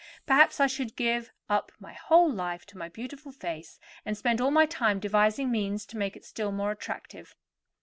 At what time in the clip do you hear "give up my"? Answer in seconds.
0.95-1.93